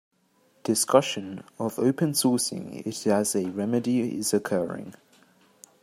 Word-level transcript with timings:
Discussion 0.63 1.43
of 1.59 1.77
open 1.77 2.13
sourcing 2.13 2.83
it 2.83 3.05
as 3.05 3.35
a 3.35 3.51
remedy 3.51 4.17
is 4.17 4.33
occurring. 4.33 4.95